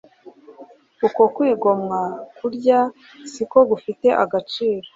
Uko 1.07 1.21
kwigomwa 1.35 1.99
kurya 2.37 2.79
siko 3.31 3.59
gufite 3.69 4.07
agaciro 4.23 4.87